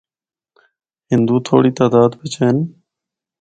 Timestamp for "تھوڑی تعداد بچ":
1.47-2.33